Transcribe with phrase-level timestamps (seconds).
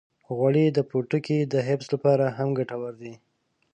[0.35, 3.13] غوړې د پوټکي د حفظ لپاره هم ګټورې دي.